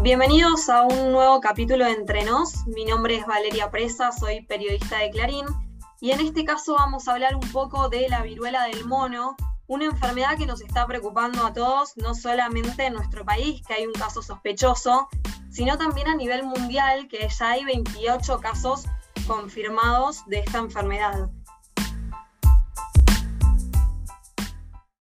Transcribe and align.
Bienvenidos 0.00 0.68
a 0.68 0.82
un 0.82 1.10
nuevo 1.10 1.40
capítulo 1.40 1.84
de 1.84 1.90
Entre 1.90 2.24
Nos. 2.24 2.68
Mi 2.68 2.84
nombre 2.84 3.16
es 3.16 3.26
Valeria 3.26 3.68
Presa, 3.68 4.12
soy 4.12 4.42
periodista 4.46 4.98
de 4.98 5.10
Clarín 5.10 5.44
y 6.00 6.12
en 6.12 6.20
este 6.20 6.44
caso 6.44 6.74
vamos 6.74 7.08
a 7.08 7.14
hablar 7.14 7.34
un 7.34 7.50
poco 7.50 7.88
de 7.88 8.08
la 8.08 8.22
viruela 8.22 8.62
del 8.64 8.86
mono, 8.86 9.36
una 9.66 9.86
enfermedad 9.86 10.38
que 10.38 10.46
nos 10.46 10.60
está 10.60 10.86
preocupando 10.86 11.44
a 11.44 11.52
todos, 11.52 11.96
no 11.96 12.14
solamente 12.14 12.86
en 12.86 12.94
nuestro 12.94 13.24
país, 13.24 13.60
que 13.66 13.74
hay 13.74 13.86
un 13.86 13.92
caso 13.92 14.22
sospechoso, 14.22 15.08
sino 15.50 15.76
también 15.76 16.06
a 16.06 16.14
nivel 16.14 16.44
mundial, 16.44 17.08
que 17.08 17.28
ya 17.28 17.50
hay 17.50 17.64
28 17.64 18.38
casos 18.38 18.84
confirmados 19.26 20.24
de 20.26 20.38
esta 20.38 20.58
enfermedad. 20.58 21.28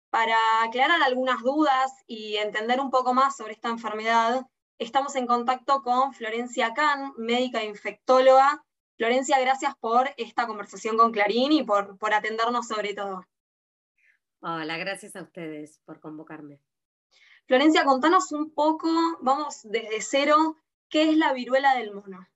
Para 0.09 0.35
aclarar 0.63 1.03
algunas 1.03 1.43
dudas 1.43 1.91
y 2.07 2.37
entender 2.37 2.79
un 2.79 2.89
poco 2.89 3.13
más 3.13 3.37
sobre 3.37 3.53
esta 3.53 3.69
enfermedad, 3.69 4.47
estamos 4.79 5.15
en 5.15 5.27
contacto 5.27 5.83
con 5.83 6.13
Florencia 6.13 6.73
Kahn, 6.73 7.13
médica 7.17 7.63
infectóloga. 7.63 8.65
Florencia, 8.97 9.39
gracias 9.39 9.75
por 9.79 10.09
esta 10.17 10.47
conversación 10.47 10.97
con 10.97 11.11
Clarín 11.11 11.51
y 11.51 11.63
por, 11.63 11.97
por 11.97 12.13
atendernos 12.13 12.67
sobre 12.67 12.93
todo. 12.93 13.25
Hola, 14.41 14.77
gracias 14.77 15.15
a 15.15 15.21
ustedes 15.21 15.79
por 15.85 15.99
convocarme. 15.99 16.59
Florencia, 17.45 17.83
contanos 17.83 18.31
un 18.31 18.53
poco, 18.53 18.89
vamos 19.21 19.61
desde 19.63 20.01
cero, 20.01 20.57
¿qué 20.87 21.09
es 21.09 21.17
la 21.17 21.33
viruela 21.33 21.75
del 21.75 21.93
mono? 21.93 22.27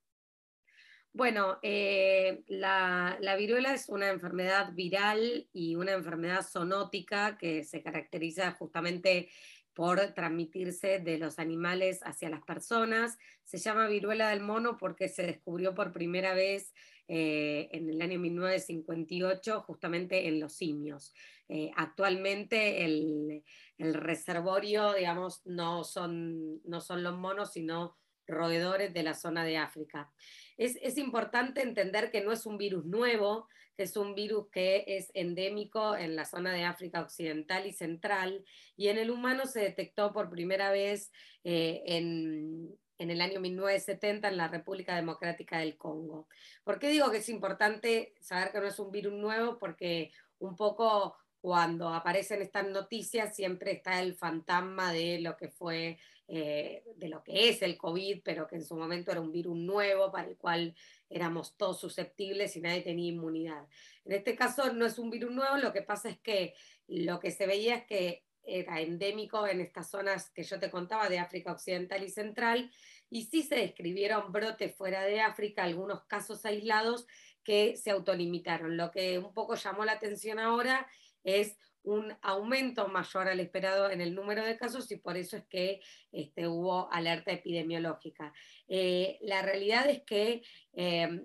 Bueno, 1.15 1.59
eh, 1.61 2.43
la, 2.47 3.35
viruela 3.37 3.75
es 3.75 3.87
una 3.87 4.09
enfermedad 4.09 4.73
viral 4.73 5.47
y 5.53 5.75
una 5.75 5.91
enfermedad 5.91 6.41
zoonótica 6.41 7.37
que 7.37 7.63
se 7.63 7.83
caracteriza 7.83 8.51
justamente 8.53 9.29
por 9.73 10.13
transmitirse 10.13 10.99
de 10.99 11.17
los 11.17 11.39
animales 11.39 12.01
hacia 12.03 12.29
las 12.29 12.43
personas. 12.43 13.17
Se 13.43 13.57
llama 13.57 13.87
viruela 13.87 14.29
del 14.29 14.41
mono 14.41 14.77
porque 14.77 15.09
se 15.09 15.23
descubrió 15.23 15.73
por 15.73 15.91
primera 15.91 16.33
vez 16.33 16.73
eh, 17.07 17.69
en 17.71 17.89
el 17.89 18.01
año 18.01 18.19
1958 18.19 19.61
justamente 19.61 20.27
en 20.27 20.39
los 20.39 20.53
simios. 20.53 21.13
Eh, 21.49 21.71
actualmente 21.75 22.85
el, 22.85 23.43
reservorio, 23.77 24.93
digamos, 24.93 25.41
no 25.45 25.83
son, 25.83 26.61
no 26.63 26.79
son 26.79 27.03
los 27.03 27.17
monos, 27.17 27.51
sino 27.51 27.97
roedores 28.27 28.93
de 28.93 29.03
la 29.03 29.13
zona 29.13 29.45
de 29.45 29.57
África. 29.57 30.11
Es, 30.57 30.97
importante 30.97 31.61
entender 31.61 32.11
que 32.11 32.21
no 32.21 32.31
es 32.31 32.45
un 32.45 32.57
virus 32.57 32.85
nuevo, 32.85 33.47
que 33.75 33.83
es 33.83 33.97
un 33.97 34.13
virus 34.13 34.49
que 34.51 34.83
es 34.87 35.09
endémico 35.13 35.95
en 35.95 36.15
la 36.15 36.25
zona 36.25 36.53
de 36.53 36.63
África 36.63 37.01
Occidental 37.01 37.65
y 37.65 37.73
Central, 37.73 38.45
y 38.75 38.89
en 38.89 38.97
el 38.97 39.09
humano 39.09 39.45
se 39.45 39.61
detectó 39.61 40.13
por 40.13 40.29
primera 40.29 40.71
vez 40.71 41.11
eh, 41.43 41.81
en, 41.87 42.77
en 42.97 43.09
el 43.09 43.21
año 43.21 43.39
1970 43.39 44.27
en 44.27 44.37
la 44.37 44.47
República 44.47 44.95
Democrática 44.95 45.59
del 45.59 45.77
Congo. 45.77 46.27
¿Por 46.63 46.79
qué 46.79 46.89
digo 46.89 47.11
que 47.11 47.17
es 47.17 47.29
importante 47.29 48.13
saber 48.19 48.51
que 48.51 48.59
no 48.59 48.67
es 48.67 48.79
un 48.79 48.91
virus 48.91 49.13
nuevo? 49.13 49.57
Porque 49.57 50.11
un 50.39 50.55
poco 50.55 51.17
cuando 51.43 51.89
aparecen 51.89 52.41
estas 52.41 52.67
noticias 52.69 53.35
siempre 53.35 53.73
está 53.73 54.01
el 54.01 54.15
fantasma 54.15 54.93
de 54.93 55.19
lo 55.19 55.35
que 55.35 55.49
fue 55.49 55.99
eh, 56.27 56.83
de 56.95 57.09
lo 57.09 57.23
que 57.23 57.49
es 57.49 57.61
el 57.61 57.77
COVID, 57.77 58.21
pero 58.23 58.47
que 58.47 58.55
en 58.55 58.63
su 58.63 58.75
momento 58.75 59.11
era 59.11 59.21
un 59.21 59.31
virus 59.31 59.57
nuevo 59.57 60.11
para 60.11 60.27
el 60.27 60.37
cual 60.37 60.73
éramos 61.09 61.57
todos 61.57 61.79
susceptibles 61.79 62.55
y 62.55 62.61
nadie 62.61 62.81
tenía 62.81 63.11
inmunidad. 63.11 63.67
En 64.05 64.13
este 64.13 64.35
caso 64.35 64.71
no 64.73 64.85
es 64.85 64.97
un 64.97 65.09
virus 65.09 65.31
nuevo, 65.31 65.57
lo 65.57 65.73
que 65.73 65.81
pasa 65.81 66.09
es 66.09 66.19
que 66.19 66.53
lo 66.87 67.19
que 67.19 67.31
se 67.31 67.45
veía 67.45 67.75
es 67.75 67.85
que 67.85 68.23
era 68.45 68.81
endémico 68.81 69.47
en 69.47 69.61
estas 69.61 69.89
zonas 69.89 70.29
que 70.31 70.43
yo 70.43 70.59
te 70.59 70.69
contaba 70.69 71.09
de 71.09 71.19
África 71.19 71.51
Occidental 71.51 72.03
y 72.03 72.09
Central, 72.09 72.71
y 73.09 73.25
sí 73.25 73.43
se 73.43 73.55
describieron 73.55 74.31
brotes 74.31 74.75
fuera 74.75 75.03
de 75.03 75.21
África, 75.21 75.63
algunos 75.63 76.03
casos 76.05 76.45
aislados 76.45 77.05
que 77.43 77.77
se 77.77 77.91
autolimitaron. 77.91 78.77
Lo 78.77 78.91
que 78.91 79.19
un 79.19 79.33
poco 79.33 79.55
llamó 79.55 79.85
la 79.85 79.93
atención 79.93 80.39
ahora 80.39 80.87
es 81.23 81.57
un 81.83 82.15
aumento 82.21 82.87
mayor 82.87 83.27
al 83.27 83.39
esperado 83.39 83.89
en 83.89 84.01
el 84.01 84.15
número 84.15 84.43
de 84.43 84.57
casos 84.57 84.89
y 84.91 84.95
por 84.97 85.17
eso 85.17 85.37
es 85.37 85.45
que 85.45 85.81
este, 86.11 86.47
hubo 86.47 86.91
alerta 86.91 87.31
epidemiológica. 87.31 88.33
Eh, 88.67 89.19
la 89.21 89.41
realidad 89.41 89.89
es 89.89 90.01
que 90.03 90.43
eh, 90.73 91.21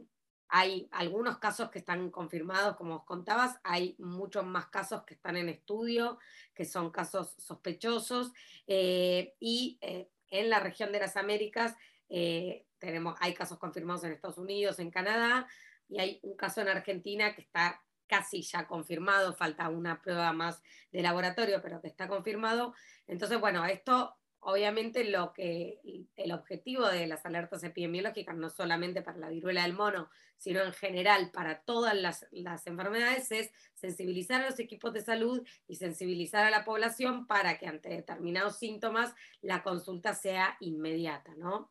hay 0.48 0.88
algunos 0.90 1.38
casos 1.38 1.70
que 1.70 1.78
están 1.78 2.10
confirmados, 2.10 2.76
como 2.76 2.96
os 2.96 3.04
contabas, 3.04 3.60
hay 3.62 3.94
muchos 3.98 4.44
más 4.44 4.66
casos 4.66 5.04
que 5.04 5.14
están 5.14 5.36
en 5.36 5.48
estudio, 5.48 6.18
que 6.54 6.64
son 6.64 6.90
casos 6.90 7.34
sospechosos, 7.38 8.32
eh, 8.66 9.34
y 9.38 9.78
en 10.30 10.50
la 10.50 10.58
región 10.58 10.90
de 10.90 11.00
las 11.00 11.16
Américas 11.16 11.76
tenemos, 12.78 13.14
hay 13.20 13.34
casos 13.34 13.58
confirmados 13.58 14.04
en 14.04 14.12
Estados 14.12 14.38
Unidos, 14.38 14.78
en 14.78 14.90
Canadá, 14.90 15.46
y 15.86 16.00
hay 16.00 16.18
un 16.22 16.34
caso 16.34 16.62
en 16.62 16.68
Argentina 16.68 17.34
que 17.34 17.42
está 17.42 17.82
casi 18.08 18.42
ya 18.42 18.66
confirmado, 18.66 19.34
falta 19.34 19.68
una 19.68 20.00
prueba 20.02 20.32
más 20.32 20.62
de 20.90 21.02
laboratorio, 21.02 21.60
pero 21.62 21.80
que 21.80 21.88
está 21.88 22.08
confirmado. 22.08 22.74
Entonces, 23.06 23.38
bueno, 23.38 23.64
esto 23.64 24.18
obviamente 24.40 25.04
lo 25.04 25.32
que 25.32 25.80
el 26.16 26.32
objetivo 26.32 26.86
de 26.88 27.06
las 27.06 27.24
alertas 27.26 27.62
epidemiológicas, 27.64 28.36
no 28.36 28.50
solamente 28.50 29.02
para 29.02 29.18
la 29.18 29.28
viruela 29.28 29.62
del 29.62 29.72
mono, 29.72 30.08
sino 30.36 30.62
en 30.62 30.72
general 30.72 31.30
para 31.32 31.62
todas 31.62 31.94
las, 31.94 32.26
las, 32.30 32.66
enfermedades, 32.66 33.30
es 33.32 33.50
sensibilizar 33.74 34.42
a 34.42 34.50
los 34.50 34.58
equipos 34.60 34.92
de 34.92 35.02
salud 35.02 35.46
y 35.66 35.76
sensibilizar 35.76 36.46
a 36.46 36.50
la 36.50 36.64
población 36.64 37.26
para 37.26 37.58
que 37.58 37.66
ante 37.66 37.88
determinados 37.88 38.58
síntomas 38.58 39.14
la 39.42 39.62
consulta 39.62 40.14
sea 40.14 40.56
inmediata, 40.60 41.34
¿no? 41.36 41.70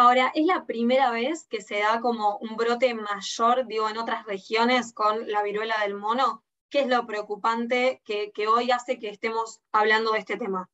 Ahora, 0.00 0.32
¿es 0.34 0.46
la 0.46 0.64
primera 0.64 1.10
vez 1.10 1.44
que 1.44 1.60
se 1.60 1.80
da 1.80 2.00
como 2.00 2.38
un 2.38 2.56
brote 2.56 2.94
mayor, 2.94 3.66
digo, 3.66 3.86
en 3.86 3.98
otras 3.98 4.24
regiones 4.24 4.94
con 4.94 5.30
la 5.30 5.42
viruela 5.42 5.78
del 5.82 5.94
mono? 5.94 6.42
¿Qué 6.70 6.80
es 6.80 6.86
lo 6.86 7.06
preocupante 7.06 8.00
que, 8.02 8.32
hoy 8.48 8.70
hace 8.70 8.98
que 8.98 9.10
estemos 9.10 9.60
hablando 9.72 10.12
de 10.12 10.20
este 10.20 10.38
tema? 10.38 10.70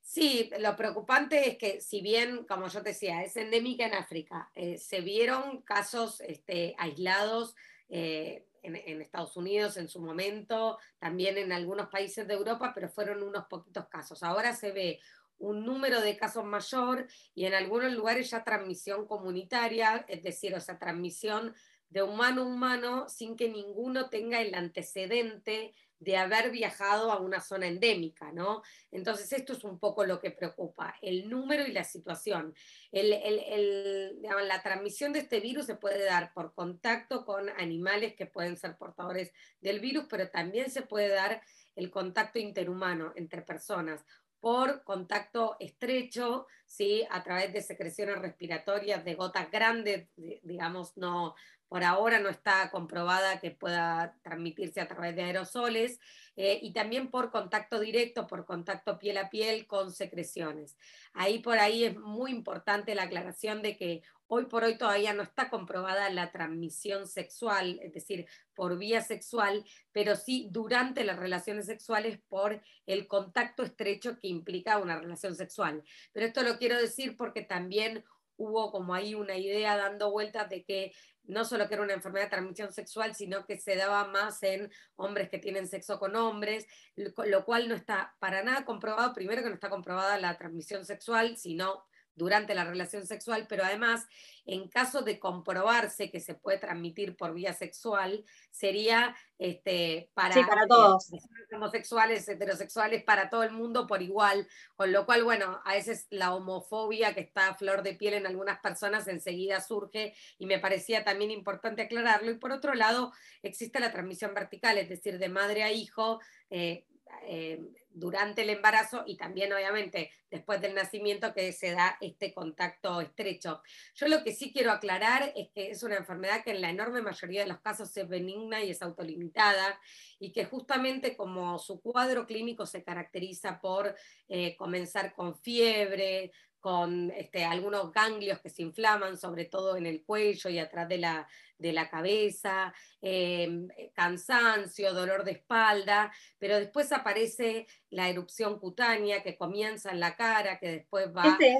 Sí, 0.00 0.48
lo 0.60 0.74
preocupante 0.76 1.46
es 1.46 1.58
que 1.58 1.82
si 1.82 2.00
bien, 2.00 2.46
como 2.46 2.68
yo 2.68 2.80
te 2.80 2.88
decía, 2.88 3.22
es 3.22 3.36
endémica 3.36 3.84
en 3.84 3.92
África, 3.92 4.50
eh, 4.54 4.78
se 4.78 5.02
vieron 5.02 5.60
casos 5.60 6.22
este, 6.22 6.74
aislados 6.78 7.54
eh, 7.90 8.46
en, 8.62 8.76
en, 8.76 9.02
Estados 9.02 9.36
Unidos 9.36 9.76
en 9.76 9.90
su 9.90 10.00
momento, 10.00 10.78
también 10.98 11.36
en 11.36 11.52
algunos 11.52 11.88
países 11.88 12.26
de 12.26 12.32
Europa, 12.32 12.72
pero 12.74 12.88
fueron 12.88 13.22
unos 13.22 13.44
poquitos 13.44 13.88
casos. 13.88 14.22
Ahora 14.22 14.54
se 14.54 14.72
ve 14.72 15.00
un 15.38 15.64
número 15.64 16.00
de 16.00 16.16
casos 16.16 16.44
mayor 16.44 17.06
y 17.34 17.46
en 17.46 17.54
algunos 17.54 17.92
lugares 17.92 18.30
ya 18.30 18.44
transmisión 18.44 19.06
comunitaria, 19.06 20.04
es 20.08 20.22
decir, 20.22 20.54
o 20.54 20.60
sea, 20.60 20.78
transmisión 20.78 21.54
de 21.90 22.02
humano 22.02 22.42
a 22.42 22.46
humano 22.46 23.08
sin 23.08 23.36
que 23.36 23.48
ninguno 23.48 24.10
tenga 24.10 24.40
el 24.40 24.54
antecedente 24.54 25.74
de 26.00 26.16
haber 26.16 26.50
viajado 26.50 27.10
a 27.10 27.18
una 27.18 27.40
zona 27.40 27.66
endémica, 27.66 28.30
¿no? 28.30 28.62
Entonces 28.92 29.32
esto 29.32 29.52
es 29.52 29.64
un 29.64 29.80
poco 29.80 30.04
lo 30.04 30.20
que 30.20 30.30
preocupa, 30.30 30.94
el 31.02 31.28
número 31.28 31.66
y 31.66 31.72
la 31.72 31.82
situación. 31.82 32.54
la 32.92 34.62
transmisión 34.62 35.12
de 35.12 35.20
este 35.20 35.40
virus 35.40 35.66
se 35.66 35.74
puede 35.74 36.04
dar 36.04 36.32
por 36.34 36.54
contacto 36.54 37.24
con 37.24 37.48
animales 37.50 38.14
que 38.14 38.26
pueden 38.26 38.56
ser 38.56 38.76
portadores 38.76 39.32
del 39.60 39.80
virus, 39.80 40.06
pero 40.08 40.30
también 40.30 40.70
se 40.70 40.82
puede 40.82 41.08
dar 41.08 41.42
el 41.74 41.90
contacto 41.90 42.38
interhumano 42.38 43.12
entre 43.16 43.42
personas 43.42 44.04
por 44.40 44.84
contacto 44.84 45.56
estrecho, 45.60 46.46
¿sí? 46.66 47.06
a 47.10 47.22
través 47.22 47.52
de 47.52 47.62
secreciones 47.62 48.18
respiratorias 48.18 49.04
de 49.04 49.14
gotas 49.14 49.50
grandes, 49.50 50.08
digamos, 50.42 50.96
no, 50.96 51.34
por 51.68 51.84
ahora 51.84 52.18
no 52.18 52.28
está 52.28 52.70
comprobada 52.70 53.40
que 53.40 53.50
pueda 53.50 54.16
transmitirse 54.22 54.80
a 54.80 54.88
través 54.88 55.14
de 55.14 55.22
aerosoles, 55.22 56.00
eh, 56.36 56.58
y 56.62 56.72
también 56.72 57.10
por 57.10 57.30
contacto 57.30 57.78
directo, 57.78 58.26
por 58.26 58.46
contacto 58.46 58.98
piel 58.98 59.18
a 59.18 59.28
piel 59.28 59.66
con 59.66 59.92
secreciones. 59.92 60.76
Ahí 61.12 61.40
por 61.40 61.58
ahí 61.58 61.84
es 61.84 61.96
muy 61.96 62.30
importante 62.30 62.94
la 62.94 63.04
aclaración 63.04 63.60
de 63.60 63.76
que 63.76 64.02
hoy 64.28 64.46
por 64.46 64.64
hoy 64.64 64.78
todavía 64.78 65.12
no 65.12 65.22
está 65.22 65.50
comprobada 65.50 66.08
la 66.10 66.30
transmisión 66.30 67.08
sexual, 67.08 67.80
es 67.82 67.92
decir, 67.92 68.26
por 68.54 68.78
vía 68.78 69.02
sexual, 69.02 69.64
pero 69.92 70.16
sí 70.16 70.48
durante 70.50 71.04
las 71.04 71.18
relaciones 71.18 71.66
sexuales 71.66 72.20
por 72.28 72.62
el 72.86 73.08
contacto 73.08 73.62
estrecho 73.62 74.18
que 74.18 74.28
implica 74.28 74.78
una 74.78 74.98
relación 74.98 75.34
sexual. 75.34 75.82
Pero 76.12 76.26
esto 76.26 76.42
lo 76.42 76.58
quiero 76.58 76.80
decir 76.80 77.16
porque 77.16 77.42
también 77.42 78.04
hubo 78.36 78.70
como 78.70 78.94
ahí 78.94 79.14
una 79.14 79.36
idea 79.36 79.76
dando 79.76 80.12
vueltas 80.12 80.48
de 80.48 80.64
que 80.64 80.92
no 81.24 81.44
solo 81.44 81.68
que 81.68 81.74
era 81.74 81.82
una 81.82 81.92
enfermedad 81.92 82.26
de 82.26 82.30
transmisión 82.30 82.72
sexual, 82.72 83.14
sino 83.14 83.44
que 83.44 83.58
se 83.58 83.76
daba 83.76 84.06
más 84.06 84.42
en 84.42 84.70
hombres 84.96 85.28
que 85.28 85.38
tienen 85.38 85.68
sexo 85.68 85.98
con 85.98 86.16
hombres, 86.16 86.66
lo 86.96 87.44
cual 87.44 87.68
no 87.68 87.74
está 87.74 88.16
para 88.18 88.42
nada 88.42 88.64
comprobado, 88.64 89.12
primero 89.12 89.42
que 89.42 89.48
no 89.48 89.54
está 89.54 89.68
comprobada 89.68 90.18
la 90.18 90.38
transmisión 90.38 90.86
sexual, 90.86 91.36
sino 91.36 91.84
durante 92.18 92.54
la 92.54 92.64
relación 92.64 93.06
sexual, 93.06 93.46
pero 93.48 93.64
además, 93.64 94.06
en 94.44 94.68
caso 94.68 95.02
de 95.02 95.18
comprobarse 95.18 96.10
que 96.10 96.20
se 96.20 96.34
puede 96.34 96.58
transmitir 96.58 97.16
por 97.16 97.32
vía 97.32 97.54
sexual, 97.54 98.24
sería 98.50 99.16
este, 99.38 100.10
para, 100.14 100.34
para 100.46 100.66
todos. 100.66 101.10
homosexuales, 101.52 102.28
heterosexuales, 102.28 103.04
para 103.04 103.30
todo 103.30 103.44
el 103.44 103.52
mundo 103.52 103.86
por 103.86 104.02
igual, 104.02 104.46
con 104.74 104.92
lo 104.92 105.06
cual, 105.06 105.24
bueno, 105.24 105.60
a 105.64 105.74
veces 105.74 106.06
la 106.10 106.34
homofobia 106.34 107.14
que 107.14 107.20
está 107.20 107.48
a 107.48 107.54
flor 107.54 107.82
de 107.82 107.94
piel 107.94 108.14
en 108.14 108.26
algunas 108.26 108.58
personas 108.60 109.06
enseguida 109.08 109.60
surge 109.60 110.14
y 110.38 110.46
me 110.46 110.58
parecía 110.58 111.04
también 111.04 111.30
importante 111.30 111.82
aclararlo. 111.82 112.30
Y 112.30 112.38
por 112.38 112.52
otro 112.52 112.74
lado, 112.74 113.12
existe 113.42 113.80
la 113.80 113.92
transmisión 113.92 114.34
vertical, 114.34 114.76
es 114.76 114.88
decir, 114.88 115.18
de 115.18 115.28
madre 115.28 115.62
a 115.62 115.72
hijo. 115.72 116.20
Eh, 116.50 116.84
eh, 117.26 117.60
durante 117.98 118.42
el 118.42 118.50
embarazo 118.50 119.04
y 119.06 119.16
también 119.16 119.52
obviamente 119.52 120.10
después 120.30 120.60
del 120.60 120.74
nacimiento 120.74 121.32
que 121.34 121.52
se 121.52 121.72
da 121.72 121.96
este 122.00 122.32
contacto 122.32 123.00
estrecho. 123.00 123.62
Yo 123.94 124.08
lo 124.08 124.22
que 124.22 124.32
sí 124.32 124.52
quiero 124.52 124.72
aclarar 124.72 125.32
es 125.36 125.48
que 125.50 125.70
es 125.70 125.82
una 125.82 125.96
enfermedad 125.96 126.44
que 126.44 126.50
en 126.52 126.60
la 126.60 126.70
enorme 126.70 127.02
mayoría 127.02 127.42
de 127.42 127.48
los 127.48 127.60
casos 127.60 127.96
es 127.96 128.08
benigna 128.08 128.62
y 128.62 128.70
es 128.70 128.82
autolimitada 128.82 129.80
y 130.18 130.32
que 130.32 130.44
justamente 130.44 131.16
como 131.16 131.58
su 131.58 131.80
cuadro 131.80 132.26
clínico 132.26 132.66
se 132.66 132.82
caracteriza 132.82 133.60
por 133.60 133.94
eh, 134.28 134.56
comenzar 134.56 135.14
con 135.14 135.36
fiebre, 135.38 136.32
con 136.60 137.10
este, 137.12 137.44
algunos 137.44 137.92
ganglios 137.92 138.40
que 138.40 138.50
se 138.50 138.62
inflaman, 138.62 139.16
sobre 139.16 139.44
todo 139.44 139.76
en 139.76 139.86
el 139.86 140.02
cuello 140.04 140.50
y 140.50 140.58
atrás 140.58 140.88
de 140.88 140.98
la, 140.98 141.28
de 141.58 141.72
la 141.72 141.88
cabeza, 141.88 142.72
em, 143.00 143.68
cansancio, 143.94 144.92
dolor 144.92 145.24
de 145.24 145.32
espalda, 145.32 146.12
pero 146.38 146.58
después 146.58 146.92
aparece 146.92 147.66
la 147.90 148.08
erupción 148.08 148.58
cutánea 148.58 149.22
que 149.22 149.36
comienza 149.36 149.90
en 149.90 150.00
la 150.00 150.16
cara, 150.16 150.58
que 150.58 150.70
después 150.70 151.08
va... 151.14 151.24
Este 151.24 151.58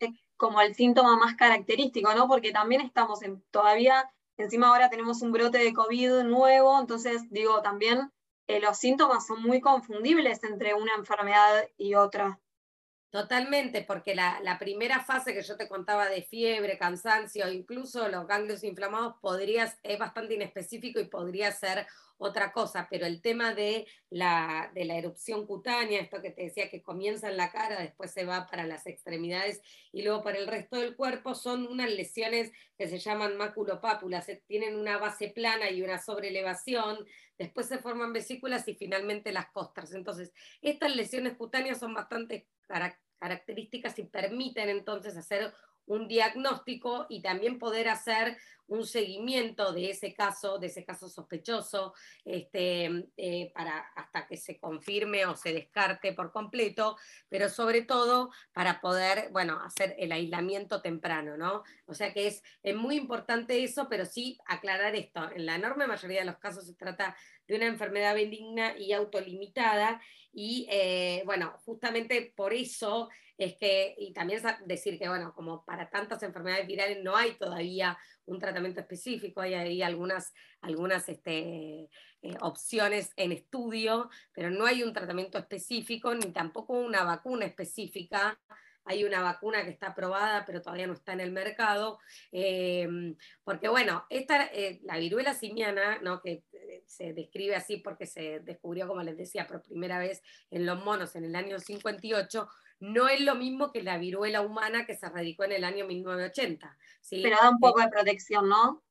es 0.00 0.10
como 0.36 0.60
el 0.62 0.74
síntoma 0.74 1.16
más 1.16 1.36
característico, 1.36 2.14
¿no? 2.14 2.26
Porque 2.26 2.50
también 2.50 2.80
estamos 2.80 3.22
en, 3.22 3.42
todavía, 3.50 4.10
encima 4.38 4.68
ahora 4.68 4.88
tenemos 4.88 5.20
un 5.20 5.32
brote 5.32 5.58
de 5.58 5.74
COVID 5.74 6.22
nuevo, 6.22 6.80
entonces 6.80 7.30
digo, 7.30 7.60
también 7.60 8.10
eh, 8.46 8.58
los 8.58 8.78
síntomas 8.78 9.26
son 9.26 9.42
muy 9.42 9.60
confundibles 9.60 10.42
entre 10.42 10.74
una 10.74 10.94
enfermedad 10.94 11.68
y 11.76 11.94
otra. 11.94 12.40
Totalmente, 13.10 13.82
porque 13.82 14.14
la, 14.14 14.56
primera 14.60 15.02
fase 15.02 15.34
que 15.34 15.42
yo 15.42 15.56
te 15.56 15.66
contaba 15.66 16.08
de 16.08 16.22
fiebre, 16.22 16.78
cansancio, 16.78 17.50
incluso 17.50 18.08
los 18.08 18.24
ganglios 18.28 18.62
inflamados, 18.62 19.16
podría, 19.20 19.64
es 19.82 19.98
bastante 19.98 20.34
inespecífico 20.34 21.00
y 21.00 21.08
podría 21.08 21.50
ser 21.50 21.88
otra 22.18 22.52
cosa, 22.52 22.86
pero 22.88 23.06
el 23.06 23.20
tema 23.20 23.52
de 23.52 23.88
la, 24.10 24.70
de 24.74 24.84
la 24.84 24.96
erupción 24.96 25.44
cutánea, 25.44 26.00
esto 26.00 26.22
que 26.22 26.30
te 26.30 26.42
decía 26.42 26.70
que 26.70 26.82
comienza 26.82 27.28
en 27.28 27.36
la 27.36 27.50
cara, 27.50 27.80
después 27.80 28.12
se 28.12 28.24
va 28.24 28.46
para 28.46 28.64
las 28.64 28.86
extremidades 28.86 29.60
y 29.90 30.02
luego 30.02 30.22
para 30.22 30.38
el 30.38 30.46
resto 30.46 30.76
del 30.76 30.94
cuerpo, 30.94 31.34
son 31.34 31.66
unas 31.66 31.90
lesiones 31.90 32.52
que 32.78 32.88
se 32.88 32.98
llaman 32.98 33.36
maculopápulas, 33.36 34.30
tienen 34.46 34.78
una 34.78 34.98
base 34.98 35.30
plana 35.30 35.68
y 35.70 35.82
una 35.82 35.98
sobrelevación, 35.98 37.04
después 37.38 37.66
se 37.66 37.78
forman 37.78 38.12
vesículas 38.12 38.68
y 38.68 38.74
finalmente 38.74 39.32
las 39.32 39.50
costras. 39.50 39.94
Entonces, 39.94 40.32
estas 40.62 40.94
lesiones 40.94 41.36
cutáneas 41.36 41.80
son 41.80 41.94
bastante 41.94 42.46
características 43.18 43.98
y 43.98 44.04
permiten 44.04 44.68
entonces 44.68 45.16
hacer 45.16 45.52
un 45.86 46.06
diagnóstico 46.06 47.06
y 47.08 47.20
también 47.20 47.58
poder 47.58 47.88
hacer 47.88 48.36
un 48.68 48.86
seguimiento 48.86 49.72
de 49.72 49.90
ese 49.90 50.14
caso, 50.14 50.58
de 50.58 50.68
ese 50.68 50.84
caso 50.84 51.08
sospechoso, 51.08 51.92
este, 52.24 53.08
eh, 53.16 53.50
para, 53.52 53.80
hasta 53.96 54.28
que 54.28 54.36
se 54.36 54.60
confirme 54.60 55.26
o 55.26 55.34
se 55.34 55.52
descarte 55.52 56.12
por 56.12 56.30
completo, 56.30 56.96
pero 57.28 57.48
sobre 57.48 57.82
todo 57.82 58.30
para 58.52 58.80
poder, 58.80 59.30
bueno, 59.32 59.60
hacer 59.60 59.96
el 59.98 60.12
aislamiento 60.12 60.80
temprano, 60.80 61.36
¿no? 61.36 61.64
O 61.86 61.94
sea 61.94 62.14
que 62.14 62.28
es, 62.28 62.44
es 62.62 62.76
muy 62.76 62.94
importante 62.94 63.64
eso, 63.64 63.88
pero 63.88 64.06
sí 64.06 64.38
aclarar 64.46 64.94
esto. 64.94 65.28
En 65.32 65.46
la 65.46 65.56
enorme 65.56 65.88
mayoría 65.88 66.20
de 66.20 66.26
los 66.26 66.38
casos 66.38 66.64
se 66.64 66.74
trata 66.74 67.16
de 67.48 67.56
una 67.56 67.66
enfermedad 67.66 68.14
benigna 68.14 68.78
y 68.78 68.92
autolimitada, 68.92 70.00
y 70.32 70.66
eh, 70.70 71.22
bueno, 71.24 71.54
justamente 71.64 72.32
por 72.36 72.52
eso 72.52 73.08
es 73.36 73.56
que, 73.56 73.94
y 73.98 74.12
también 74.12 74.42
decir 74.66 74.98
que, 74.98 75.08
bueno, 75.08 75.32
como 75.34 75.64
para 75.64 75.88
tantas 75.88 76.22
enfermedades 76.22 76.66
virales 76.66 77.02
no 77.02 77.16
hay 77.16 77.32
todavía 77.32 77.98
un 78.26 78.38
tratamiento 78.38 78.80
específico, 78.80 79.40
hay 79.40 79.54
ahí 79.54 79.82
algunas, 79.82 80.32
algunas 80.60 81.08
este, 81.08 81.88
eh, 82.22 82.34
opciones 82.40 83.12
en 83.16 83.32
estudio, 83.32 84.10
pero 84.32 84.50
no 84.50 84.66
hay 84.66 84.82
un 84.82 84.92
tratamiento 84.92 85.38
específico 85.38 86.14
ni 86.14 86.32
tampoco 86.32 86.74
una 86.74 87.02
vacuna 87.02 87.46
específica 87.46 88.38
hay 88.84 89.04
una 89.04 89.22
vacuna 89.22 89.62
que 89.64 89.70
está 89.70 89.88
aprobada, 89.88 90.44
pero 90.44 90.62
todavía 90.62 90.86
no 90.86 90.94
está 90.94 91.12
en 91.12 91.20
el 91.20 91.32
mercado, 91.32 91.98
em, 92.32 93.16
porque 93.44 93.68
bueno, 93.68 94.04
esta, 94.10 94.46
eh, 94.46 94.80
la 94.82 94.96
viruela 94.98 95.34
simiana, 95.34 95.98
¿no? 96.02 96.20
que 96.20 96.42
se 96.86 97.12
describe 97.12 97.56
así 97.56 97.78
porque 97.78 98.06
se 98.06 98.40
descubrió, 98.40 98.88
como 98.88 99.02
les 99.02 99.16
decía, 99.16 99.46
por 99.46 99.62
primera 99.62 99.98
vez 99.98 100.22
en 100.50 100.66
los 100.66 100.84
monos 100.84 101.16
en 101.16 101.24
el 101.24 101.36
año 101.36 101.58
58, 101.58 102.48
no 102.80 103.08
es 103.08 103.20
lo 103.20 103.34
mismo 103.34 103.72
que 103.72 103.82
la 103.82 103.98
viruela 103.98 104.40
humana 104.40 104.86
que 104.86 104.96
se 104.96 105.08
radicó 105.08 105.44
en 105.44 105.52
el 105.52 105.64
año 105.64 105.86
1980. 105.86 106.76
¿sí? 107.00 107.20
Pero 107.22 107.36
da 107.40 107.50
un 107.50 107.58
poco 107.58 107.80
de 107.80 107.88
protección, 107.88 108.48
¿no? 108.48 108.82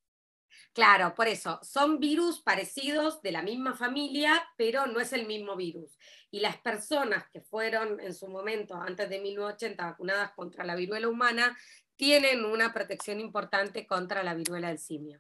Claro, 0.74 1.14
por 1.16 1.28
eso, 1.28 1.60
son 1.64 2.00
virus 2.00 2.42
parecidos 2.42 3.22
de 3.22 3.32
la 3.32 3.42
misma 3.42 3.76
familia, 3.76 4.48
pero 4.56 4.86
no 4.88 5.00
es 5.00 5.14
el 5.14 5.26
mismo 5.26 5.56
virus. 5.56 5.98
Y 6.32 6.40
las 6.40 6.58
personas 6.58 7.28
que 7.32 7.42
fueron 7.42 8.00
en 8.00 8.14
su 8.14 8.28
momento, 8.28 8.76
antes 8.76 9.10
de 9.10 9.20
1980, 9.20 9.84
vacunadas 9.84 10.32
contra 10.32 10.64
la 10.64 10.76
viruela 10.76 11.08
humana, 11.08 11.58
tienen 11.96 12.46
una 12.46 12.72
protección 12.72 13.20
importante 13.20 13.88
contra 13.88 14.24
la 14.24 14.34
viruela 14.34 14.70
del 14.70 14.80
simio. 14.80 15.20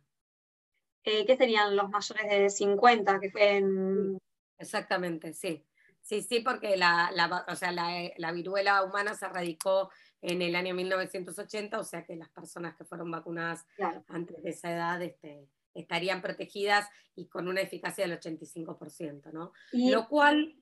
Eh, 1.03 1.25
¿Qué 1.25 1.37
serían 1.37 1.75
los 1.75 1.89
mayores 1.89 2.29
de 2.29 2.49
50 2.49 3.19
que 3.19 3.31
fue 3.31 3.57
en... 3.57 4.17
Exactamente, 4.57 5.33
sí. 5.33 5.65
Sí, 6.01 6.21
sí, 6.21 6.39
porque 6.39 6.75
la, 6.75 7.11
la 7.13 8.31
viruela 8.31 8.83
humana 8.83 9.13
se 9.13 9.27
radicó 9.27 9.89
en 10.21 10.41
el 10.41 10.55
año 10.55 10.73
1980, 10.73 11.79
o 11.79 11.83
sea 11.83 12.03
que 12.03 12.15
las 12.15 12.29
personas 12.29 12.75
que 12.75 12.83
fueron 12.83 13.11
vacunadas 13.11 13.65
antes 14.07 14.41
de 14.43 14.49
esa 14.49 14.71
edad 14.71 15.01
este, 15.01 15.47
estarían 15.73 16.21
protegidas 16.21 16.89
y 17.15 17.27
con 17.27 17.47
una 17.47 17.61
eficacia 17.61 18.07
del 18.07 18.19
85%, 18.19 19.31
¿no? 19.31 19.53
Lo 19.71 20.07
cual 20.07 20.55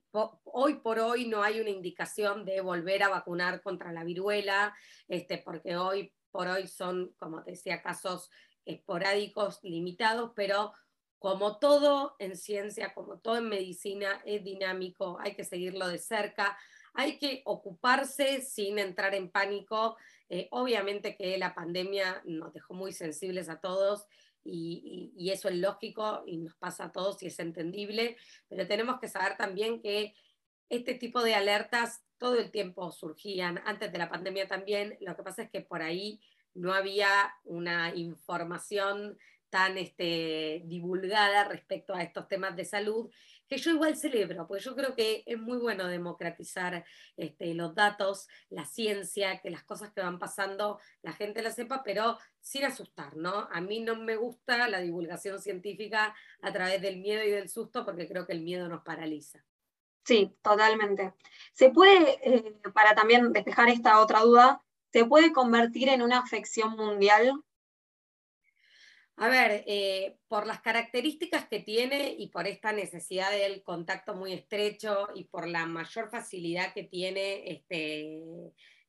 hoy 0.43 0.75
por 0.75 0.99
hoy 0.99 1.27
no 1.27 1.43
hay 1.43 1.59
una 1.59 1.69
indicación 1.69 2.45
de 2.45 2.61
volver 2.61 3.03
a 3.03 3.09
vacunar 3.09 3.61
contra 3.61 3.91
la 3.91 4.03
viruela, 4.03 4.75
este, 5.07 5.39
porque 5.39 5.75
hoy 5.75 6.13
por 6.31 6.47
hoy 6.47 6.67
son, 6.67 7.13
como 7.17 7.43
te 7.43 7.51
decía, 7.51 7.81
casos 7.81 8.29
esporádicos, 8.67 9.59
limitados, 9.63 10.31
pero 10.35 10.73
como 11.17 11.57
todo 11.57 12.15
en 12.19 12.35
ciencia, 12.37 12.93
como 12.93 13.19
todo 13.19 13.37
en 13.37 13.49
medicina, 13.49 14.21
es 14.25 14.43
dinámico, 14.43 15.17
hay 15.19 15.35
que 15.35 15.43
seguirlo 15.43 15.87
de 15.87 15.97
cerca 15.97 16.57
hay 16.97 17.19
que 17.19 17.43
ocuparse 17.45 18.41
sin 18.41 18.79
entrar 18.79 19.13
en 19.13 19.29
pánico. 19.29 19.97
Eh, 20.29 20.47
obviamente 20.49 21.15
que 21.15 21.37
la 21.37 21.53
pandemia 21.53 22.23
nos 22.25 22.51
dejó 22.53 22.73
muy 22.73 22.91
sensibles 22.91 23.49
a 23.49 23.61
todos 23.61 24.07
y, 24.43 25.29
eso 25.31 25.47
es 25.47 25.55
lógico 25.57 26.23
y 26.25 26.37
nos 26.37 26.55
pasa 26.55 26.85
a 26.85 26.91
todos 26.91 27.21
y 27.21 27.27
es 27.27 27.37
entendible, 27.39 28.17
pero 28.47 28.65
tenemos 28.65 28.99
que 28.99 29.09
saber 29.09 29.37
también 29.37 29.81
que 29.81 30.15
este 30.69 30.95
tipo 30.95 31.21
de 31.21 31.35
alertas 31.35 32.01
todo 32.17 32.39
el 32.39 32.49
tiempo 32.49 32.91
surgían, 32.91 33.61
antes 33.65 33.91
de 33.91 33.97
la 33.97 34.09
pandemia 34.09 34.47
también, 34.47 34.97
lo 35.01 35.15
que 35.15 35.23
pasa 35.23 35.43
es 35.43 35.51
que 35.51 35.61
por 35.61 35.81
ahí 35.81 36.19
no 36.57 36.73
había 36.73 37.33
una 37.43 37.95
información 37.95 39.17
tan 39.49 39.77
este, 39.77 40.63
divulgada 40.65 41.45
respecto 41.45 41.93
a 41.93 42.03
estos 42.03 42.27
temas 42.27 42.55
de 42.55 42.65
salud 42.65 43.09
que 43.47 43.57
yo 43.57 43.71
igual 43.71 43.95
celebro, 43.95 44.45
porque 44.45 44.63
yo 44.63 44.75
creo 44.75 44.93
que 44.93 45.23
es 45.25 45.39
muy 45.39 45.57
bueno 45.57 45.87
democratizar 45.87 46.83
este, 47.15 47.53
los 47.53 47.73
datos, 47.73 48.27
la 48.49 48.65
ciencia, 48.65 49.39
que 49.39 49.49
las 49.49 49.63
cosas 49.63 49.91
que 49.93 50.01
van 50.01 50.19
pasando 50.19 50.79
la 51.01 51.13
gente 51.13 51.41
las 51.41 51.55
sepa, 51.55 51.81
pero 51.83 52.17
sin 52.41 52.65
asustar, 52.65 53.15
¿no? 53.15 53.47
A 53.51 53.61
mí 53.61 53.79
no 53.79 53.95
me 53.95 54.17
gusta 54.17 54.67
la 54.67 54.79
divulgación 54.79 55.41
científica 55.41 56.13
a 56.41 56.51
través 56.51 56.81
del 56.81 56.97
miedo 56.97 57.23
y 57.23 57.31
del 57.31 57.49
susto, 57.49 57.85
porque 57.85 58.07
creo 58.07 58.27
que 58.27 58.33
el 58.33 58.41
miedo 58.41 58.67
nos 58.67 58.83
paraliza. 58.83 59.43
Sí, 60.03 60.37
totalmente. 60.41 61.13
Se 61.53 61.69
puede, 61.69 62.19
eh, 62.23 62.53
para 62.73 62.95
también 62.95 63.31
despejar 63.31 63.69
esta 63.69 63.99
otra 64.01 64.21
duda, 64.21 64.61
¿se 64.91 65.05
puede 65.05 65.31
convertir 65.31 65.89
en 65.89 66.01
una 66.01 66.19
afección 66.19 66.75
mundial? 66.75 67.43
A 69.19 69.29
ver, 69.29 69.63
eh, 69.65 70.17
por 70.27 70.45
las 70.45 70.61
características 70.61 71.47
que 71.47 71.59
tiene 71.59 72.15
y 72.17 72.29
por 72.29 72.45
esta 72.45 72.71
necesidad 72.71 73.31
del 73.31 73.63
contacto 73.63 74.13
muy 74.13 74.33
estrecho 74.33 75.07
y 75.15 75.23
por 75.23 75.47
la 75.47 75.65
mayor 75.65 76.11
facilidad 76.11 76.71
que 76.73 76.83
tiene 76.83 77.49
este, 77.51 78.21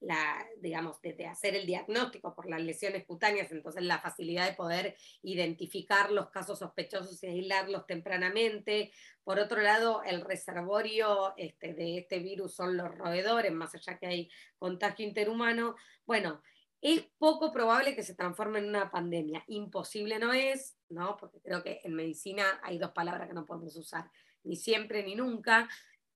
la, 0.01 0.47
digamos, 0.61 1.01
de, 1.03 1.27
hacer 1.27 1.57
el 1.57 1.67
diagnóstico 1.67 2.35
por 2.35 2.49
las 2.49 2.63
lesiones 2.63 3.05
cutáneas, 3.05 3.51
entonces 3.51 3.83
la 3.83 3.99
facilidad 3.99 4.49
de 4.49 4.57
poder 4.57 4.97
identificar 5.23 6.13
los 6.13 6.31
casos 6.31 6.61
sospechosos 6.61 7.23
y 7.23 7.27
aislarlos 7.27 7.87
tempranamente. 7.87 8.93
Por 9.25 9.39
otro 9.39 9.61
lado, 9.61 10.03
el 10.05 10.21
reservorio 10.21 11.35
este, 11.37 11.75
de 11.75 11.99
este 11.99 12.21
virus 12.21 12.55
son 12.55 12.77
los 12.77 12.95
roedores, 12.97 13.53
más 13.53 13.75
allá 13.75 13.99
que 13.99 14.07
hay 14.07 14.31
contagio 14.59 15.07
interhumano. 15.07 15.75
Bueno, 16.07 16.43
es 16.81 17.03
poco 17.19 17.53
probable 17.53 17.97
que 17.97 18.05
se 18.05 18.15
transforme 18.15 18.61
en 18.61 18.69
una 18.69 18.91
pandemia. 18.91 19.43
Imposible 19.49 20.19
no 20.19 20.33
es, 20.33 20.77
¿no? 20.89 21.17
Porque 21.17 21.41
creo 21.41 21.63
que 21.63 21.81
en 21.83 21.95
medicina 21.95 22.61
hay 22.63 22.79
dos 22.79 22.93
palabras 22.93 23.27
que 23.27 23.35
no 23.35 23.47
podemos 23.47 23.77
usar, 23.77 24.11
ni 24.45 24.55
siempre 24.55 25.03
ni 25.03 25.17
nunca. 25.17 25.69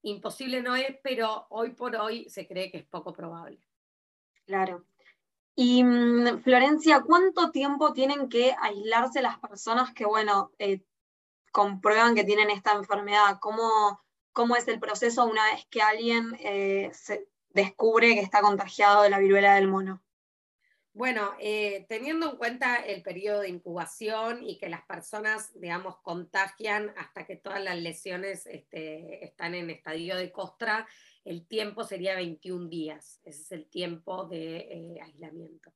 Imposible 0.03 0.63
no 0.63 0.77
es, 0.77 0.97
pero 1.03 1.47
hoy 1.51 1.71
por 1.71 1.97
hoy 1.97 2.29
se 2.29 2.47
cree 2.47 2.71
que 2.71 2.79
es 2.79 2.87
poco 2.87 3.13
probable. 3.13 3.59
Claro. 4.47 4.85
Y 5.55 5.85
mm, 5.85 6.43
Florencia, 6.43 7.03
¿cuánto 7.03 7.51
tiempo 7.51 7.93
tienen 7.93 8.29
que 8.29 8.55
aislarse 8.61 9.23
las 9.23 9.39
personas 9.39 9.93
que, 9.93 10.05
bueno, 10.05 10.51
eh, 10.59 10.83
comprueban 11.53 12.15
que 12.15 12.25
tienen 12.25 12.51
esta 12.51 12.73
enfermedad? 12.73 13.39
¿Cómo, 13.41 14.03
¿Cómo 14.33 14.57
es 14.57 14.67
el 14.69 14.81
proceso 14.81 15.25
una 15.27 15.45
vez 15.53 15.67
que 15.71 15.83
alguien 15.83 16.37
eh, 16.41 16.91
se 16.95 17.29
descubre 17.51 18.15
que 18.15 18.21
está 18.21 18.41
contagiado 18.41 19.03
de 19.03 19.11
la 19.11 19.19
viruela 19.19 19.55
del 19.55 19.69
mono? 19.69 20.03
Bueno, 20.95 21.33
eh, 21.39 21.87
teniendo 21.89 22.31
en 22.31 22.37
cuenta 22.37 22.77
el 22.77 23.03
periodo 23.03 23.41
de 23.41 23.49
incubación 23.49 24.43
y 24.43 24.59
que 24.59 24.69
las 24.69 24.83
personas, 24.83 25.59
digamos, 25.59 25.97
contagian 26.03 26.93
hasta 26.99 27.25
que 27.25 27.37
todas 27.37 27.63
las 27.63 27.79
lesiones 27.79 28.47
este, 28.47 29.25
están 29.25 29.55
en 29.55 29.71
estadio 29.71 30.17
de 30.17 30.31
costra, 30.31 30.87
el 31.25 31.47
tiempo 31.47 31.85
sería 31.85 32.15
21 32.17 32.69
días. 32.69 33.21
Ese 33.25 33.43
es 33.43 33.53
el 33.53 33.67
tiempo 33.67 34.25
de 34.25 34.57
eh, 34.57 35.01
aislamiento. 35.03 35.73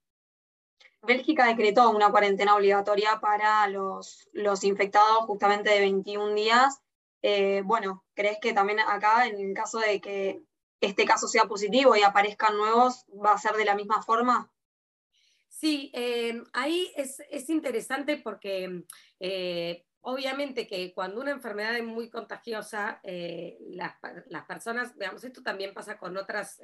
Bélgica 1.02 1.46
decretó 1.46 1.90
una 1.90 2.10
cuarentena 2.10 2.56
obligatoria 2.56 3.20
para 3.20 3.68
los, 3.68 4.28
los 4.32 4.64
infectados 4.64 5.24
justamente 5.26 5.70
de 5.70 5.80
21 5.80 6.34
días. 6.34 6.82
Eh, 7.22 7.62
bueno, 7.64 8.04
¿crees 8.14 8.38
que 8.40 8.52
también 8.52 8.80
acá, 8.80 9.26
en 9.26 9.40
el 9.40 9.54
caso 9.54 9.78
de 9.78 10.00
que 10.00 10.42
este 10.80 11.04
caso 11.04 11.28
sea 11.28 11.44
positivo 11.44 11.96
y 11.96 12.02
aparezcan 12.02 12.56
nuevos, 12.56 13.04
va 13.24 13.32
a 13.32 13.38
ser 13.38 13.52
de 13.52 13.64
la 13.64 13.74
misma 13.74 14.02
forma? 14.02 14.50
Sí, 15.48 15.90
eh, 15.94 16.42
ahí 16.52 16.92
es, 16.96 17.48
interesante 17.48 18.18
porque 18.18 18.84
eh, 19.20 19.85
obviamente 20.08 20.68
que 20.68 20.94
cuando 20.94 21.20
una 21.20 21.32
enfermedad 21.32 21.76
es 21.76 21.84
muy 21.84 22.08
contagiosa, 22.08 23.00
eh, 23.02 23.58
las, 23.70 23.94
personas, 24.46 24.96
digamos, 24.96 25.24
esto 25.24 25.42
también 25.42 25.74
pasa 25.74 25.98
con 25.98 26.16
otras, 26.16 26.60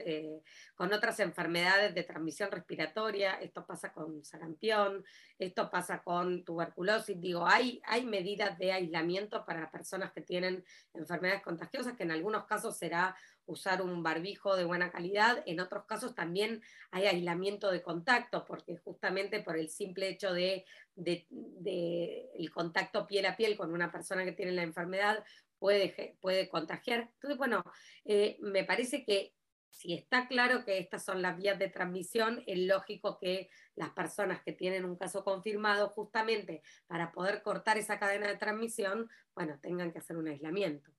con 0.77 0.93
otras 0.93 1.19
enfermedades 1.19 1.93
de 1.93 2.05
transmisión 2.05 2.53
respiratoria, 2.53 3.33
esto 3.35 3.67
pasa 3.67 3.93
con 3.93 4.25
sarampión, 4.25 5.05
esto 5.39 5.71
pasa 5.71 6.03
con 6.05 6.45
tuberculosis, 6.45 7.21
digo, 7.21 7.45
hay, 7.45 7.83
hay 7.85 8.07
medidas 8.07 8.57
de 8.59 8.73
aislamiento 8.73 9.45
para 9.45 9.73
personas 9.73 10.13
que 10.13 10.21
tienen 10.21 10.65
enfermedades 10.95 11.43
contagiosas, 11.43 11.97
que 11.97 12.05
en 12.05 12.13
algunos 12.13 12.47
casos 12.47 12.79
será 12.79 13.17
usar 13.47 13.83
un 13.83 14.03
barbijo 14.03 14.57
de 14.57 14.65
buena 14.65 14.91
calidad. 14.91 15.43
En 15.47 15.61
otros 15.61 15.85
casos 15.87 16.15
también 16.15 16.63
hay 16.91 17.07
aislamiento 17.07 17.71
de 17.71 17.83
contacto, 17.83 18.45
porque 18.45 18.77
justamente 18.77 19.41
por 19.41 19.57
el 19.57 19.69
simple 19.69 20.09
hecho 20.09 20.33
de, 20.33 20.65
el 20.97 22.51
contacto 22.53 23.07
piel 23.07 23.27
a 23.27 23.37
piel 23.37 23.57
con 23.57 23.73
una 23.73 23.91
persona 23.91 24.25
que 24.25 24.33
tiene 24.33 24.53
la 24.53 24.63
enfermedad 24.63 25.25
puede, 25.59 26.17
puede 26.21 26.49
contagiar. 26.49 27.11
Entonces, 27.15 27.39
bueno, 27.39 27.65
eh, 28.05 28.39
me 28.41 28.65
parece 28.65 29.05
que 29.05 29.35
si 29.73 29.95
está 29.95 30.29
claro 30.29 30.65
que 30.65 30.79
estas 30.79 31.05
son 31.05 31.23
las 31.23 31.37
vías 31.37 31.59
de 31.59 31.69
transmisión, 31.69 32.43
es 32.47 32.59
lógico 32.59 33.19
que 33.19 33.49
las 33.75 33.91
personas 33.91 34.43
que 34.43 34.53
tienen 34.53 34.85
un 34.85 34.97
caso 34.97 35.25
confirmado, 35.25 35.89
justamente 35.89 36.63
para 36.87 37.11
poder 37.11 37.43
cortar 37.43 37.79
esa 37.79 37.99
cadena 37.99 38.29
de 38.29 38.37
transmisión, 38.37 39.11
bueno, 39.35 39.59
tengan 39.61 39.91
que 39.91 39.99
hacer 39.99 40.17
un 40.17 40.29
aislamiento. 40.29 40.91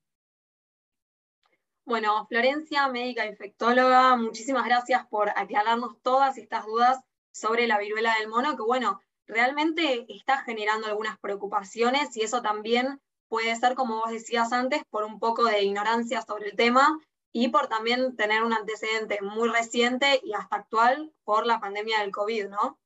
Bueno, 1.86 2.26
Florencia, 2.28 2.88
médica 2.88 3.26
infectóloga, 3.26 4.16
muchísimas 4.16 4.64
gracias 4.64 5.06
por 5.06 5.28
aclararnos 5.28 6.00
todas 6.00 6.38
estas 6.38 6.64
dudas 6.64 7.00
sobre 7.30 7.66
la 7.66 7.78
viruela 7.78 8.14
del 8.18 8.28
mono, 8.28 8.56
que 8.56 8.62
bueno, 8.62 9.02
realmente 9.26 10.06
está 10.08 10.38
generando 10.38 10.86
algunas 10.86 11.18
preocupaciones 11.18 12.16
y 12.16 12.22
eso 12.22 12.40
también 12.40 13.02
puede 13.28 13.54
ser, 13.56 13.74
como 13.74 13.96
vos 13.96 14.10
decías 14.10 14.50
antes, 14.54 14.82
por 14.88 15.04
un 15.04 15.18
poco 15.18 15.44
de 15.44 15.62
ignorancia 15.62 16.22
sobre 16.22 16.46
el 16.46 16.56
tema 16.56 16.98
y 17.32 17.48
por 17.48 17.68
también 17.68 18.16
tener 18.16 18.44
un 18.44 18.54
antecedente 18.54 19.18
muy 19.20 19.50
reciente 19.50 20.20
y 20.24 20.32
hasta 20.32 20.56
actual 20.56 21.12
por 21.24 21.46
la 21.46 21.60
pandemia 21.60 22.00
del 22.00 22.12
COVID, 22.12 22.48
¿no? 22.48 22.78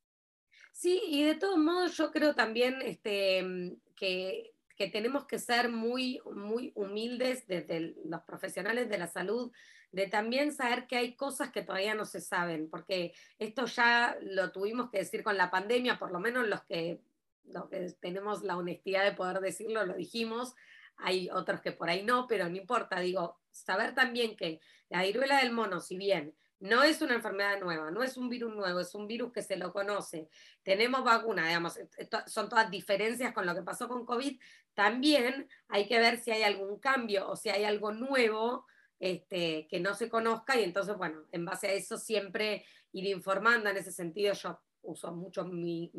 Sí, 0.72 1.00
y 1.06 1.22
de 1.22 1.36
todos 1.36 1.58
modos 1.58 1.96
yo 1.96 2.10
creo 2.10 2.34
también 2.34 2.82
este, 2.82 3.78
que 3.94 4.54
que 4.78 4.88
tenemos 4.88 5.26
que 5.26 5.40
ser 5.40 5.68
muy, 5.68 6.20
muy 6.32 6.72
humildes 6.76 7.46
desde 7.48 7.96
los 8.04 8.22
profesionales 8.22 8.88
de 8.88 8.96
la 8.96 9.08
salud, 9.08 9.50
de 9.90 10.06
también 10.06 10.52
saber 10.52 10.86
que 10.86 10.96
hay 10.96 11.16
cosas 11.16 11.50
que 11.50 11.62
todavía 11.62 11.96
no 11.96 12.04
se 12.04 12.20
saben, 12.20 12.70
porque 12.70 13.12
esto 13.38 13.66
ya 13.66 14.16
lo 14.22 14.52
tuvimos 14.52 14.90
que 14.90 14.98
decir 14.98 15.24
con 15.24 15.36
la 15.36 15.50
pandemia, 15.50 15.98
por 15.98 16.12
lo 16.12 16.20
menos 16.20 16.46
los 16.46 16.62
que, 16.62 17.00
los 17.44 17.68
que 17.68 17.92
tenemos 18.00 18.44
la 18.44 18.56
honestidad 18.56 19.04
de 19.04 19.16
poder 19.16 19.40
decirlo, 19.40 19.84
lo 19.84 19.94
dijimos, 19.94 20.54
hay 20.96 21.28
otros 21.30 21.60
que 21.60 21.72
por 21.72 21.88
ahí 21.88 22.04
no, 22.04 22.26
pero 22.28 22.48
no 22.48 22.56
importa, 22.56 23.00
digo, 23.00 23.40
saber 23.50 23.96
también 23.96 24.36
que 24.36 24.60
la 24.90 25.02
viruela 25.02 25.38
del 25.38 25.52
mono, 25.52 25.80
si 25.80 25.96
bien 25.96 26.34
no 26.60 26.82
es 26.82 27.00
una 27.02 27.14
enfermedad 27.14 27.60
nueva, 27.60 27.90
no 27.90 28.02
es 28.02 28.16
un 28.16 28.28
virus 28.28 28.54
nuevo, 28.54 28.80
es 28.80 28.94
un 28.94 29.06
virus 29.06 29.32
que 29.32 29.42
se 29.42 29.56
lo 29.56 29.72
conoce. 29.72 30.28
Tenemos 30.62 31.04
vacuna, 31.04 31.46
digamos, 31.46 31.78
son 32.26 32.48
todas 32.48 32.70
diferencias 32.70 33.32
con 33.32 33.46
lo 33.46 33.54
que 33.54 33.62
pasó 33.62 33.88
con 33.88 34.04
COVID. 34.04 34.40
También 34.74 35.48
hay 35.68 35.86
que 35.86 35.98
ver 35.98 36.18
si 36.18 36.30
hay 36.30 36.42
algún 36.42 36.78
cambio 36.78 37.28
o 37.28 37.36
si 37.36 37.48
hay 37.48 37.64
algo 37.64 37.92
nuevo 37.92 38.66
este, 38.98 39.68
que 39.68 39.78
no 39.78 39.94
se 39.94 40.08
conozca 40.08 40.58
y 40.58 40.64
entonces, 40.64 40.96
bueno, 40.96 41.24
en 41.30 41.44
base 41.44 41.68
a 41.68 41.72
eso 41.72 41.96
siempre 41.96 42.64
ir 42.92 43.06
informando. 43.06 43.70
En 43.70 43.76
ese 43.76 43.92
sentido, 43.92 44.34
yo 44.34 44.60
uso 44.82 45.12
mucho 45.12 45.44
mis 45.44 45.92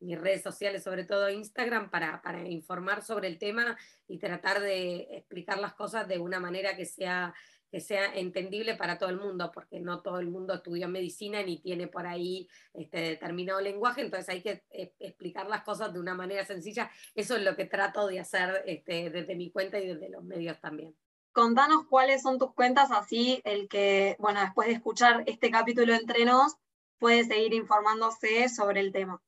redes 0.00 0.42
sociales, 0.42 0.82
sobre 0.82 1.04
todo 1.04 1.28
Instagram, 1.28 1.90
para, 1.90 2.22
para 2.22 2.48
informar 2.48 3.02
sobre 3.02 3.28
el 3.28 3.38
tema 3.38 3.76
y 4.08 4.18
tratar 4.18 4.60
de 4.60 5.08
explicar 5.16 5.58
las 5.58 5.74
cosas 5.74 6.08
de 6.08 6.18
una 6.18 6.40
manera 6.40 6.76
que 6.76 6.86
sea 6.86 7.34
que 7.72 7.80
sea 7.80 8.14
entendible 8.14 8.76
para 8.76 8.98
todo 8.98 9.08
el 9.08 9.16
mundo, 9.16 9.50
porque 9.50 9.80
no 9.80 10.02
todo 10.02 10.18
el 10.18 10.28
mundo 10.28 10.52
estudió 10.52 10.88
medicina 10.88 11.42
ni 11.42 11.56
tiene 11.56 11.88
por 11.88 12.06
ahí 12.06 12.46
este 12.74 12.98
determinado 12.98 13.62
lenguaje, 13.62 14.02
entonces 14.02 14.28
hay 14.28 14.42
que 14.42 14.62
eh, 14.70 14.92
explicar 15.00 15.48
las 15.48 15.62
cosas 15.62 15.90
de 15.90 15.98
una 15.98 16.14
manera 16.14 16.44
sencilla. 16.44 16.90
Eso 17.14 17.34
es 17.34 17.42
lo 17.42 17.56
que 17.56 17.64
trato 17.64 18.06
de 18.06 18.20
hacer 18.20 18.62
este, 18.66 19.08
desde 19.08 19.34
mi 19.34 19.50
cuenta 19.50 19.80
y 19.80 19.86
desde 19.86 20.10
los 20.10 20.22
medios 20.22 20.60
también. 20.60 20.94
Contanos 21.32 21.86
cuáles 21.88 22.20
son 22.20 22.38
tus 22.38 22.52
cuentas, 22.52 22.90
así 22.90 23.40
el 23.44 23.70
que, 23.70 24.16
bueno, 24.18 24.40
después 24.42 24.68
de 24.68 24.74
escuchar 24.74 25.24
este 25.26 25.50
capítulo 25.50 25.94
entre 25.94 26.26
nos, 26.26 26.56
puede 26.98 27.24
seguir 27.24 27.54
informándose 27.54 28.50
sobre 28.50 28.80
el 28.80 28.92
tema. 28.92 29.22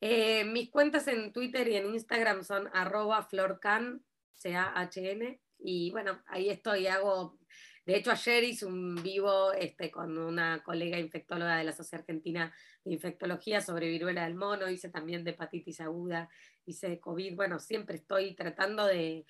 Eh, 0.00 0.44
mis 0.44 0.68
cuentas 0.68 1.06
en 1.06 1.32
Twitter 1.32 1.68
y 1.68 1.76
en 1.76 1.86
Instagram 1.86 2.42
son 2.42 2.68
arroba 2.74 3.22
florcan, 3.22 4.04
C-A-H-N, 4.34 5.40
y 5.68 5.90
bueno, 5.90 6.22
ahí 6.28 6.48
estoy, 6.48 6.86
hago, 6.86 7.40
de 7.84 7.96
hecho 7.96 8.12
ayer 8.12 8.44
hice 8.44 8.66
un 8.66 8.94
vivo 9.02 9.52
este, 9.52 9.90
con 9.90 10.16
una 10.16 10.62
colega 10.62 10.96
infectóloga 10.96 11.56
de 11.56 11.64
la 11.64 11.72
Sociedad 11.72 12.02
Argentina 12.02 12.54
de 12.84 12.92
Infectología 12.92 13.60
sobre 13.60 13.88
viruela 13.88 14.22
del 14.26 14.36
mono, 14.36 14.70
hice 14.70 14.90
también 14.90 15.24
de 15.24 15.32
hepatitis 15.32 15.80
aguda, 15.80 16.28
hice 16.66 16.88
de 16.88 17.00
COVID, 17.00 17.34
bueno, 17.34 17.58
siempre 17.58 17.96
estoy 17.96 18.36
tratando 18.36 18.86
de, 18.86 19.26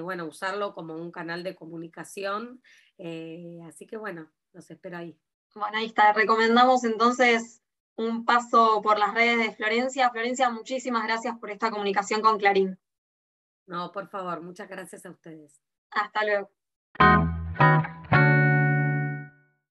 bueno, 0.00 0.26
usarlo 0.26 0.74
como 0.74 0.94
un 0.94 1.10
canal 1.10 1.42
de 1.42 1.56
comunicación, 1.56 2.62
eh, 2.96 3.58
así 3.66 3.84
que 3.84 3.96
bueno, 3.96 4.30
los 4.52 4.70
espero 4.70 4.98
ahí. 4.98 5.18
Bueno, 5.56 5.78
ahí 5.78 5.86
está, 5.86 6.12
recomendamos 6.12 6.84
entonces 6.84 7.62
un 7.96 8.24
paso 8.24 8.80
por 8.80 8.96
las 8.96 9.12
redes 9.12 9.38
de 9.38 9.56
Florencia. 9.56 10.10
Florencia, 10.10 10.50
muchísimas 10.50 11.02
gracias 11.02 11.36
por 11.40 11.50
esta 11.50 11.72
comunicación 11.72 12.20
con 12.20 12.38
Clarín. 12.38 12.78
No, 13.66 13.90
por 13.90 14.08
favor, 14.08 14.40
muchas 14.40 14.68
gracias 14.68 15.04
a 15.04 15.10
ustedes. 15.10 15.60
Hasta 15.92 16.24
luego. 16.24 16.50